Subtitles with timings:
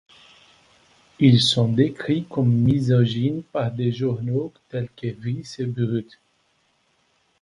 [1.19, 6.17] Ils sont décrits comme misogynes par des journaux tels que Vice et Brut.